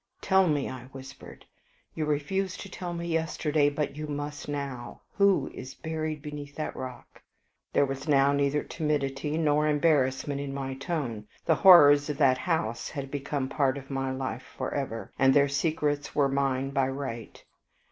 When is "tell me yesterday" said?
2.71-3.69